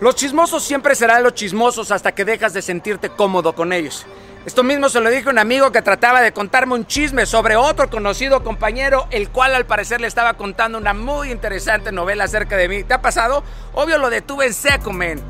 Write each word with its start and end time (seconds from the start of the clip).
Los 0.00 0.14
chismosos 0.14 0.62
siempre 0.62 0.94
serán 0.94 1.22
los 1.22 1.34
chismosos 1.34 1.90
hasta 1.90 2.12
que 2.12 2.24
dejas 2.24 2.54
de 2.54 2.62
sentirte 2.62 3.10
cómodo 3.10 3.54
con 3.54 3.70
ellos. 3.70 4.06
Esto 4.46 4.62
mismo 4.62 4.88
se 4.88 4.98
lo 4.98 5.10
dijo 5.10 5.28
un 5.28 5.38
amigo 5.38 5.72
que 5.72 5.82
trataba 5.82 6.22
de 6.22 6.32
contarme 6.32 6.72
un 6.72 6.86
chisme 6.86 7.26
sobre 7.26 7.56
otro 7.56 7.90
conocido 7.90 8.42
compañero, 8.42 9.06
el 9.10 9.28
cual 9.28 9.54
al 9.54 9.66
parecer 9.66 10.00
le 10.00 10.06
estaba 10.06 10.38
contando 10.38 10.78
una 10.78 10.94
muy 10.94 11.30
interesante 11.30 11.92
novela 11.92 12.24
acerca 12.24 12.56
de 12.56 12.66
mí. 12.66 12.82
¿Te 12.82 12.94
ha 12.94 13.02
pasado? 13.02 13.44
Obvio 13.74 13.98
lo 13.98 14.08
detuve 14.08 14.46
en 14.46 14.54
seco, 14.54 14.90
men. 14.90 15.22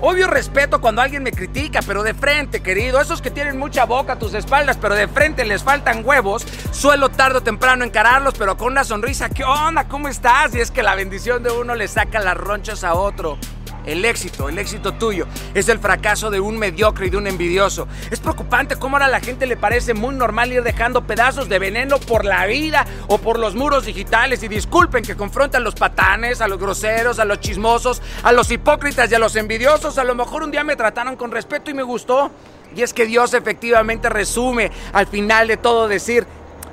Obvio 0.00 0.28
respeto 0.28 0.80
cuando 0.80 1.02
alguien 1.02 1.24
me 1.24 1.32
critica, 1.32 1.80
pero 1.84 2.04
de 2.04 2.14
frente, 2.14 2.62
querido. 2.62 3.00
Esos 3.00 3.22
que 3.22 3.32
tienen 3.32 3.58
mucha 3.58 3.86
boca 3.86 4.12
a 4.12 4.18
tus 4.20 4.34
espaldas, 4.34 4.78
pero 4.80 4.94
de 4.94 5.08
frente 5.08 5.44
les 5.44 5.64
faltan 5.64 6.06
huevos. 6.06 6.46
Suelo 6.70 7.08
tarde 7.08 7.38
o 7.38 7.42
temprano 7.42 7.84
encararlos, 7.84 8.34
pero 8.38 8.56
con 8.56 8.68
una 8.68 8.84
sonrisa. 8.84 9.28
¿Qué 9.28 9.42
onda? 9.42 9.88
¿Cómo 9.88 10.06
estás? 10.06 10.54
Y 10.54 10.60
es 10.60 10.70
que 10.70 10.84
la 10.84 10.94
bendición 10.94 11.42
de 11.42 11.50
uno 11.50 11.74
le 11.74 11.88
saca 11.88 12.20
las 12.20 12.36
ronchas 12.36 12.84
a 12.84 12.94
otro. 12.94 13.36
El 13.84 14.04
éxito, 14.04 14.48
el 14.48 14.58
éxito 14.58 14.92
tuyo, 14.92 15.26
es 15.54 15.68
el 15.68 15.78
fracaso 15.78 16.30
de 16.30 16.38
un 16.40 16.56
mediocre 16.56 17.06
y 17.06 17.10
de 17.10 17.16
un 17.16 17.26
envidioso. 17.26 17.88
Es 18.10 18.20
preocupante 18.20 18.76
cómo 18.76 18.96
ahora 18.96 19.06
a 19.06 19.10
la 19.10 19.20
gente 19.20 19.46
le 19.46 19.56
parece 19.56 19.92
muy 19.92 20.14
normal 20.14 20.52
ir 20.52 20.62
dejando 20.62 21.04
pedazos 21.06 21.48
de 21.48 21.58
veneno 21.58 21.98
por 21.98 22.24
la 22.24 22.46
vida 22.46 22.86
o 23.08 23.18
por 23.18 23.38
los 23.38 23.54
muros 23.54 23.84
digitales. 23.84 24.42
Y 24.42 24.48
disculpen 24.48 25.04
que 25.04 25.16
confrontan 25.16 25.62
a 25.62 25.64
los 25.64 25.74
patanes, 25.74 26.40
a 26.40 26.48
los 26.48 26.58
groseros, 26.58 27.18
a 27.18 27.24
los 27.24 27.40
chismosos, 27.40 28.00
a 28.22 28.32
los 28.32 28.50
hipócritas 28.50 29.10
y 29.10 29.14
a 29.14 29.18
los 29.18 29.34
envidiosos. 29.36 29.98
A 29.98 30.04
lo 30.04 30.14
mejor 30.14 30.44
un 30.44 30.50
día 30.50 30.62
me 30.62 30.76
trataron 30.76 31.16
con 31.16 31.32
respeto 31.32 31.70
y 31.70 31.74
me 31.74 31.82
gustó. 31.82 32.30
Y 32.74 32.82
es 32.82 32.94
que 32.94 33.04
Dios 33.04 33.34
efectivamente 33.34 34.08
resume 34.08 34.70
al 34.92 35.06
final 35.06 35.48
de 35.48 35.56
todo 35.56 35.88
decir, 35.88 36.26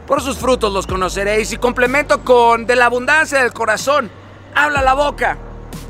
por 0.07 0.21
sus 0.21 0.37
frutos 0.37 0.71
los 0.71 0.85
conoceréis. 0.85 1.51
Y 1.53 1.57
complemento 1.57 2.23
con 2.23 2.65
de 2.67 2.75
la 2.75 2.85
abundancia 2.85 3.41
del 3.41 3.51
corazón. 3.51 4.11
Habla 4.55 4.81
la 4.81 4.93
boca. 4.93 5.37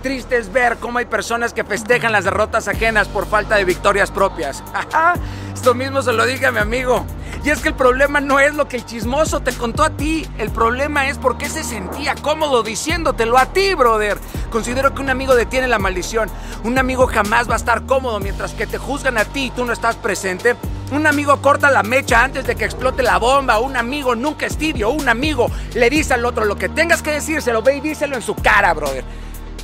Triste 0.01 0.37
es 0.37 0.53
ver 0.53 0.77
cómo 0.77 0.99
hay 0.99 1.05
personas 1.05 1.53
que 1.53 1.65
festejan 1.65 2.13
las 2.13 2.23
derrotas 2.23 2.69
ajenas 2.69 3.09
por 3.09 3.25
falta 3.25 3.57
de 3.57 3.65
victorias 3.65 4.11
propias. 4.11 4.63
Esto 5.53 5.73
mismo 5.73 6.01
se 6.01 6.13
lo 6.13 6.25
dije 6.25 6.45
a 6.45 6.51
mi 6.53 6.59
amigo. 6.59 7.05
Y 7.43 7.49
es 7.49 7.59
que 7.59 7.69
el 7.69 7.73
problema 7.73 8.21
no 8.21 8.39
es 8.39 8.53
lo 8.55 8.67
que 8.67 8.77
el 8.77 8.85
chismoso 8.85 9.41
te 9.41 9.51
contó 9.51 9.83
a 9.83 9.89
ti. 9.89 10.25
El 10.37 10.51
problema 10.51 11.09
es 11.09 11.17
por 11.17 11.37
qué 11.37 11.49
se 11.49 11.65
sentía 11.65 12.15
cómodo 12.15 12.63
diciéndotelo 12.63 13.37
a 13.37 13.47
ti, 13.47 13.73
brother. 13.73 14.17
Considero 14.49 14.93
que 14.93 15.01
un 15.01 15.09
amigo 15.09 15.35
detiene 15.35 15.67
la 15.67 15.79
maldición. 15.79 16.29
Un 16.63 16.77
amigo 16.77 17.05
jamás 17.07 17.49
va 17.49 17.53
a 17.53 17.57
estar 17.57 17.85
cómodo 17.85 18.21
mientras 18.21 18.53
que 18.53 18.67
te 18.67 18.77
juzgan 18.77 19.17
a 19.17 19.25
ti 19.25 19.45
y 19.45 19.51
tú 19.51 19.65
no 19.65 19.73
estás 19.73 19.97
presente. 19.97 20.55
Un 20.93 21.07
amigo 21.07 21.41
corta 21.41 21.69
la 21.71 21.83
mecha 21.83 22.23
antes 22.23 22.47
de 22.47 22.55
que 22.55 22.65
explote 22.65 23.03
la 23.03 23.17
bomba. 23.17 23.59
Un 23.59 23.75
amigo 23.75 24.15
nunca 24.15 24.45
es 24.45 24.57
tibio. 24.57 24.91
Un 24.91 25.09
amigo 25.09 25.51
le 25.73 25.89
dice 25.89 26.13
al 26.13 26.25
otro 26.25 26.45
lo 26.45 26.57
que 26.57 26.69
tengas 26.69 27.01
que 27.01 27.11
decírselo, 27.11 27.61
ve 27.61 27.77
y 27.77 27.81
díselo 27.81 28.15
en 28.15 28.21
su 28.21 28.33
cara, 28.35 28.73
brother. 28.73 29.03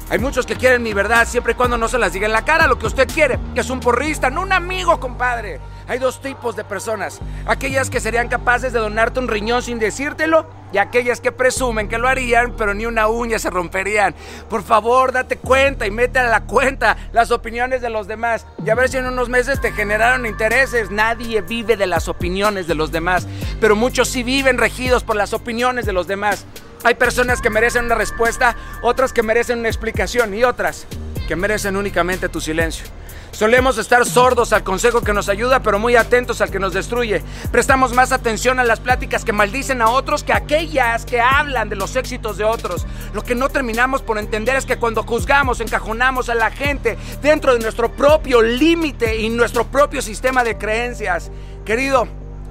Hay 0.09 0.19
muchos 0.19 0.45
que 0.45 0.55
quieren 0.55 0.83
mi 0.83 0.93
verdad 0.93 1.27
siempre 1.27 1.53
y 1.53 1.55
cuando 1.55 1.79
no 1.79 1.87
se 1.87 1.97
las 1.97 2.13
diga 2.13 2.27
en 2.27 2.33
la 2.33 2.45
cara 2.45 2.67
lo 2.67 2.77
que 2.77 2.85
usted 2.85 3.07
quiere, 3.11 3.39
es 3.55 3.71
un 3.71 3.79
porrista, 3.79 4.29
no 4.29 4.41
un 4.41 4.51
amigo, 4.53 4.99
compadre. 4.99 5.59
Hay 5.87 5.97
dos 5.97 6.21
tipos 6.21 6.55
de 6.55 6.63
personas. 6.63 7.19
Aquellas 7.45 7.89
que 7.89 7.99
serían 7.99 8.27
capaces 8.27 8.71
de 8.71 8.79
donarte 8.79 9.19
un 9.19 9.27
riñón 9.27 9.63
sin 9.63 9.79
decírtelo 9.79 10.47
y 10.71 10.77
aquellas 10.77 11.21
que 11.21 11.31
presumen 11.31 11.87
que 11.87 11.97
lo 11.97 12.07
harían, 12.07 12.53
pero 12.55 12.73
ni 12.73 12.85
una 12.85 13.07
uña 13.07 13.39
se 13.39 13.49
romperían. 13.49 14.15
Por 14.49 14.63
favor, 14.63 15.11
date 15.11 15.37
cuenta 15.37 15.87
y 15.87 15.91
mete 15.91 16.19
a 16.19 16.29
la 16.29 16.43
cuenta 16.43 16.97
las 17.11 17.31
opiniones 17.31 17.81
de 17.81 17.89
los 17.89 18.07
demás. 18.07 18.45
Y 18.63 18.69
a 18.69 18.75
ver 18.75 18.89
si 18.89 18.97
en 18.97 19.05
unos 19.07 19.29
meses 19.29 19.61
te 19.61 19.71
generaron 19.71 20.25
intereses. 20.25 20.91
Nadie 20.91 21.41
vive 21.41 21.77
de 21.77 21.87
las 21.87 22.07
opiniones 22.07 22.67
de 22.67 22.75
los 22.75 22.91
demás, 22.91 23.27
pero 23.59 23.75
muchos 23.75 24.07
sí 24.07 24.23
viven 24.23 24.57
regidos 24.57 25.03
por 25.03 25.15
las 25.15 25.33
opiniones 25.33 25.85
de 25.85 25.93
los 25.93 26.07
demás. 26.07 26.45
Hay 26.85 26.93
personas 26.93 27.41
que 27.41 27.49
merecen 27.49 27.85
una 27.85 27.95
respuesta, 27.95 28.55
otras 28.83 29.11
que 29.11 29.23
merecen 29.23 29.57
una 29.57 29.69
explicación 29.69 30.35
y 30.35 30.43
otras 30.43 30.85
que 31.27 31.35
merecen 31.35 31.77
únicamente 31.77 32.29
tu 32.29 32.39
silencio. 32.39 32.85
Solemos 33.31 33.79
estar 33.79 34.05
sordos 34.05 34.53
al 34.53 34.63
consejo 34.63 35.01
que 35.01 35.11
nos 35.11 35.27
ayuda, 35.27 35.61
pero 35.61 35.79
muy 35.79 35.95
atentos 35.95 36.41
al 36.41 36.51
que 36.51 36.59
nos 36.59 36.73
destruye. 36.73 37.23
Prestamos 37.51 37.91
más 37.93 38.11
atención 38.11 38.59
a 38.59 38.63
las 38.63 38.79
pláticas 38.79 39.25
que 39.25 39.33
maldicen 39.33 39.81
a 39.81 39.89
otros 39.89 40.23
que 40.23 40.31
a 40.31 40.37
aquellas 40.37 41.07
que 41.07 41.19
hablan 41.19 41.69
de 41.69 41.75
los 41.75 41.95
éxitos 41.95 42.37
de 42.37 42.43
otros. 42.43 42.85
Lo 43.15 43.23
que 43.23 43.33
no 43.33 43.49
terminamos 43.49 44.03
por 44.03 44.19
entender 44.19 44.55
es 44.55 44.67
que 44.67 44.77
cuando 44.77 45.01
juzgamos, 45.01 45.61
encajonamos 45.61 46.29
a 46.29 46.35
la 46.35 46.51
gente 46.51 46.99
dentro 47.23 47.53
de 47.53 47.61
nuestro 47.61 47.91
propio 47.91 48.43
límite 48.43 49.17
y 49.17 49.29
nuestro 49.29 49.65
propio 49.65 50.03
sistema 50.03 50.43
de 50.43 50.55
creencias. 50.55 51.31
Querido, 51.65 52.07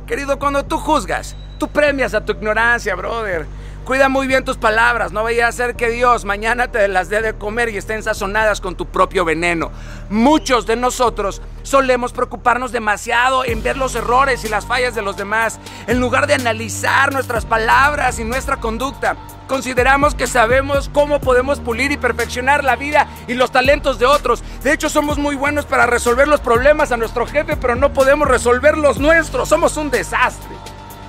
querido, 0.08 0.40
cuando 0.40 0.64
tú 0.64 0.78
juzgas, 0.78 1.36
tú 1.56 1.68
premias 1.68 2.14
a 2.14 2.24
tu 2.24 2.32
ignorancia, 2.32 2.96
brother. 2.96 3.46
Cuida 3.84 4.08
muy 4.08 4.26
bien 4.26 4.46
tus 4.46 4.56
palabras, 4.56 5.12
no 5.12 5.22
vaya 5.22 5.46
a 5.46 5.52
ser 5.52 5.76
que 5.76 5.90
Dios 5.90 6.24
mañana 6.24 6.68
te 6.68 6.88
las 6.88 7.10
dé 7.10 7.20
de 7.20 7.34
comer 7.34 7.68
y 7.68 7.76
estén 7.76 8.02
sazonadas 8.02 8.62
con 8.62 8.76
tu 8.76 8.86
propio 8.86 9.26
veneno. 9.26 9.70
Muchos 10.08 10.64
de 10.64 10.74
nosotros 10.74 11.42
solemos 11.64 12.14
preocuparnos 12.14 12.72
demasiado 12.72 13.44
en 13.44 13.62
ver 13.62 13.76
los 13.76 13.94
errores 13.94 14.42
y 14.42 14.48
las 14.48 14.64
fallas 14.64 14.94
de 14.94 15.02
los 15.02 15.18
demás, 15.18 15.60
en 15.86 16.00
lugar 16.00 16.26
de 16.26 16.32
analizar 16.32 17.12
nuestras 17.12 17.44
palabras 17.44 18.18
y 18.18 18.24
nuestra 18.24 18.56
conducta. 18.56 19.16
Consideramos 19.48 20.14
que 20.14 20.28
sabemos 20.28 20.88
cómo 20.88 21.20
podemos 21.20 21.60
pulir 21.60 21.92
y 21.92 21.98
perfeccionar 21.98 22.64
la 22.64 22.76
vida 22.76 23.06
y 23.28 23.34
los 23.34 23.50
talentos 23.50 23.98
de 23.98 24.06
otros. 24.06 24.42
De 24.62 24.72
hecho, 24.72 24.88
somos 24.88 25.18
muy 25.18 25.36
buenos 25.36 25.66
para 25.66 25.84
resolver 25.84 26.26
los 26.26 26.40
problemas 26.40 26.90
a 26.90 26.96
nuestro 26.96 27.26
jefe, 27.26 27.58
pero 27.58 27.74
no 27.74 27.92
podemos 27.92 28.28
resolver 28.28 28.78
los 28.78 28.98
nuestros. 28.98 29.50
Somos 29.50 29.76
un 29.76 29.90
desastre. 29.90 30.56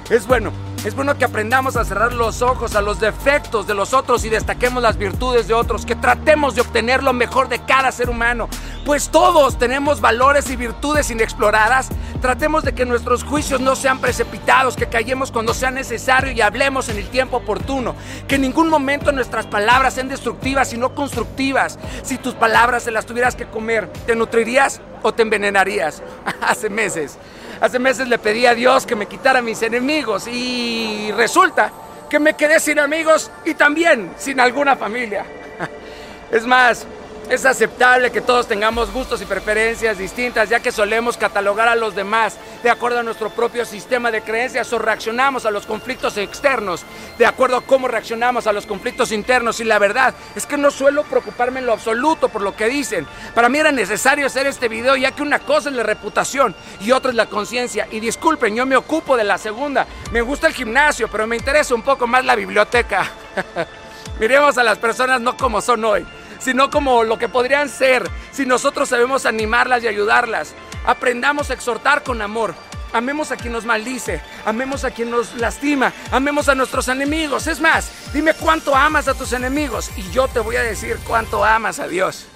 Es 0.09 0.27
bueno 0.27 0.51
es 0.85 0.93
bueno 0.93 1.17
que 1.17 1.25
aprendamos 1.25 1.77
a 1.77 1.83
cerrar 1.83 2.13
los 2.13 2.43
ojos 2.43 2.75
a 2.75 2.81
los 2.81 2.99
defectos 2.99 3.65
de 3.65 3.73
los 3.73 3.91
otros 3.95 4.23
y 4.23 4.29
destaquemos 4.29 4.83
las 4.83 4.97
virtudes 4.97 5.47
de 5.47 5.55
otros, 5.55 5.83
que 5.83 5.95
tratemos 5.95 6.53
de 6.53 6.61
obtener 6.61 7.01
lo 7.01 7.11
mejor 7.11 7.49
de 7.49 7.57
cada 7.57 7.91
ser 7.91 8.07
humano, 8.07 8.47
pues 8.85 9.09
todos 9.09 9.57
tenemos 9.57 9.99
valores 9.99 10.47
y 10.51 10.55
virtudes 10.55 11.09
inexploradas. 11.09 11.89
Tratemos 12.21 12.63
de 12.63 12.75
que 12.75 12.85
nuestros 12.85 13.23
juicios 13.23 13.61
no 13.61 13.75
sean 13.75 13.97
precipitados, 13.97 14.75
que 14.75 14.85
callemos 14.85 15.31
cuando 15.31 15.55
sea 15.55 15.71
necesario 15.71 16.31
y 16.31 16.41
hablemos 16.41 16.87
en 16.89 16.97
el 16.97 17.09
tiempo 17.09 17.37
oportuno, 17.37 17.95
que 18.27 18.35
en 18.35 18.41
ningún 18.41 18.69
momento 18.69 19.11
nuestras 19.11 19.47
palabras 19.47 19.95
sean 19.95 20.07
destructivas, 20.07 20.69
sino 20.69 20.93
constructivas. 20.93 21.79
Si 22.03 22.19
tus 22.19 22.35
palabras 22.35 22.83
se 22.83 22.91
las 22.91 23.07
tuvieras 23.07 23.35
que 23.35 23.47
comer, 23.47 23.91
¿te 24.05 24.15
nutrirías 24.15 24.81
o 25.01 25.11
te 25.15 25.23
envenenarías? 25.23 26.03
Hace 26.41 26.69
meses 26.69 27.17
Hace 27.61 27.79
meses 27.79 28.07
le 28.07 28.17
pedí 28.17 28.45
a 28.45 28.53
Dios 28.53 28.85
que 28.85 28.95
me 28.95 29.05
quitara 29.05 29.41
mis 29.41 29.61
enemigos 29.61 30.27
y 30.27 31.11
resulta 31.15 31.71
que 32.09 32.19
me 32.19 32.35
quedé 32.35 32.59
sin 32.59 32.79
amigos 32.79 33.31
y 33.45 33.53
también 33.53 34.11
sin 34.17 34.39
alguna 34.39 34.75
familia. 34.75 35.25
Es 36.31 36.45
más, 36.45 36.85
es 37.29 37.45
aceptable 37.45 38.11
que 38.11 38.21
todos 38.21 38.47
tengamos 38.47 38.91
gustos 38.91 39.21
y 39.21 39.25
preferencias 39.25 39.97
distintas, 39.97 40.49
ya 40.49 40.59
que 40.59 40.71
solemos 40.71 41.17
catalogar 41.17 41.67
a 41.67 41.75
los 41.75 41.95
demás 41.95 42.37
de 42.63 42.69
acuerdo 42.69 42.99
a 42.99 43.03
nuestro 43.03 43.29
propio 43.29 43.65
sistema 43.65 44.11
de 44.11 44.21
creencias 44.21 44.71
o 44.73 44.79
reaccionamos 44.79 45.45
a 45.45 45.51
los 45.51 45.65
conflictos 45.65 46.17
externos 46.17 46.83
de 47.17 47.25
acuerdo 47.25 47.57
a 47.57 47.61
cómo 47.61 47.87
reaccionamos 47.87 48.47
a 48.47 48.53
los 48.53 48.65
conflictos 48.65 49.11
internos. 49.11 49.59
Y 49.59 49.63
la 49.63 49.79
verdad 49.79 50.13
es 50.35 50.45
que 50.45 50.57
no 50.57 50.71
suelo 50.71 51.03
preocuparme 51.03 51.59
en 51.59 51.65
lo 51.65 51.73
absoluto 51.73 52.29
por 52.29 52.41
lo 52.41 52.55
que 52.55 52.67
dicen. 52.67 53.07
Para 53.33 53.49
mí 53.49 53.57
era 53.57 53.71
necesario 53.71 54.27
hacer 54.27 54.47
este 54.47 54.67
video, 54.67 54.95
ya 54.95 55.11
que 55.11 55.23
una 55.23 55.39
cosa 55.39 55.69
es 55.69 55.75
la 55.75 55.83
reputación 55.83 56.55
y 56.79 56.91
otra 56.91 57.11
es 57.11 57.15
la 57.15 57.27
conciencia. 57.27 57.87
Y 57.91 57.99
disculpen, 57.99 58.55
yo 58.55 58.65
me 58.65 58.75
ocupo 58.75 59.17
de 59.17 59.23
la 59.23 59.37
segunda. 59.37 59.87
Me 60.11 60.21
gusta 60.21 60.47
el 60.47 60.53
gimnasio, 60.53 61.07
pero 61.07 61.27
me 61.27 61.37
interesa 61.37 61.75
un 61.75 61.81
poco 61.81 62.07
más 62.07 62.23
la 62.23 62.35
biblioteca. 62.35 63.09
Miremos 64.19 64.57
a 64.57 64.63
las 64.63 64.77
personas 64.77 65.19
no 65.19 65.35
como 65.35 65.59
son 65.61 65.83
hoy 65.83 66.05
sino 66.45 66.69
como 66.69 67.03
lo 67.03 67.17
que 67.17 67.27
podrían 67.27 67.69
ser 67.69 68.07
si 68.31 68.45
nosotros 68.45 68.87
sabemos 68.89 69.25
animarlas 69.25 69.83
y 69.83 69.87
ayudarlas. 69.87 70.53
Aprendamos 70.85 71.49
a 71.49 71.55
exhortar 71.55 72.03
con 72.03 72.21
amor. 72.21 72.53
Amemos 72.93 73.31
a 73.31 73.35
quien 73.35 73.51
nos 73.51 73.65
maldice, 73.65 74.21
amemos 74.45 74.85
a 74.85 74.91
quien 74.91 75.09
nos 75.09 75.33
lastima, 75.35 75.91
amemos 76.11 76.47
a 76.47 76.53
nuestros 76.53 76.87
enemigos. 76.87 77.47
Es 77.47 77.59
más, 77.59 77.89
dime 78.13 78.35
cuánto 78.35 78.75
amas 78.75 79.07
a 79.07 79.15
tus 79.15 79.33
enemigos 79.33 79.89
y 79.97 80.03
yo 80.11 80.27
te 80.27 80.39
voy 80.39 80.55
a 80.55 80.61
decir 80.61 80.99
cuánto 81.03 81.43
amas 81.43 81.79
a 81.79 81.87
Dios. 81.87 82.27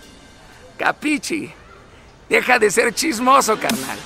Capichi, 0.76 1.54
deja 2.28 2.58
de 2.58 2.72
ser 2.72 2.94
chismoso, 2.96 3.60
carnal. 3.60 4.00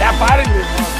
Ya 0.00 0.93